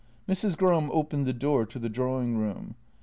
[0.27, 0.57] Mrs.
[0.57, 2.73] Gram opened the door to the drawing room.